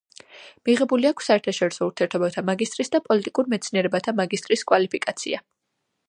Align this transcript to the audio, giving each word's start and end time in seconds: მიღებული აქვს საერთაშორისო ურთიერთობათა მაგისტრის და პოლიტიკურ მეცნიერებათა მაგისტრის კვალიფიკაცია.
მიღებული 0.67 1.09
აქვს 1.09 1.27
საერთაშორისო 1.31 1.89
ურთიერთობათა 1.89 2.43
მაგისტრის 2.47 2.89
და 2.95 3.01
პოლიტიკურ 3.09 3.51
მეცნიერებათა 3.55 4.15
მაგისტრის 4.21 4.65
კვალიფიკაცია. 4.73 5.43